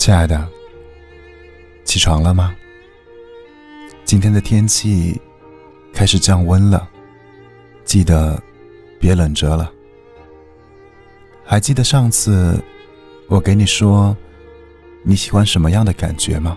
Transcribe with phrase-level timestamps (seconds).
[0.00, 0.48] 亲爱的，
[1.84, 2.56] 起床了吗？
[4.02, 5.20] 今天的天气
[5.92, 6.88] 开始降温了，
[7.84, 8.42] 记得
[8.98, 9.70] 别冷着了。
[11.44, 12.58] 还记得上次
[13.28, 14.16] 我给你说
[15.02, 16.56] 你喜欢什么样的感觉吗？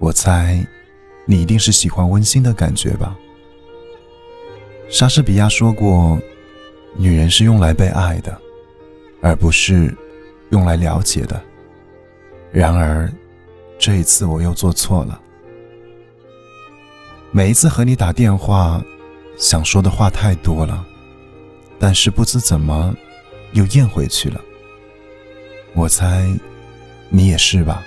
[0.00, 0.66] 我猜
[1.26, 3.16] 你一定是喜欢温馨的感觉吧。
[4.90, 6.18] 莎士比亚说过，
[6.96, 8.36] 女人是用来被爱的，
[9.22, 9.96] 而不是
[10.50, 11.40] 用来了解的。
[12.50, 13.10] 然而，
[13.78, 15.20] 这一次我又做错了。
[17.30, 18.82] 每一次和你打电话，
[19.36, 20.84] 想说的话太多了，
[21.78, 22.94] 但是不知怎么
[23.52, 24.40] 又咽回去了。
[25.74, 26.26] 我猜
[27.10, 27.84] 你也是吧。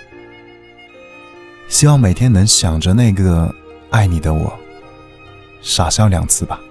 [1.67, 3.53] 希望每天能想着那个
[3.89, 4.53] 爱你的我，
[5.61, 6.61] 傻笑两次吧。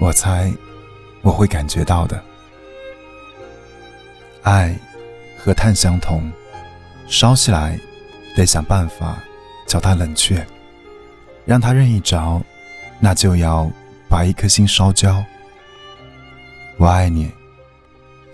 [0.00, 0.50] 我猜
[1.20, 2.20] 我会感觉到的。
[4.42, 4.74] 爱
[5.36, 6.32] 和碳相同。
[7.08, 7.78] 烧起来，
[8.36, 9.18] 得想办法
[9.66, 10.36] 叫它冷却；
[11.46, 12.40] 让它任意着，
[13.00, 13.70] 那就要
[14.08, 15.24] 把一颗心烧焦。
[16.76, 17.30] 我爱你，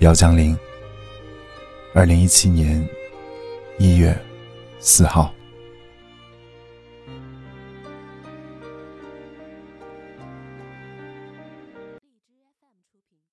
[0.00, 0.56] 姚江林。
[1.94, 2.86] 二零一七年
[3.78, 4.16] 一月
[4.80, 5.32] 四号。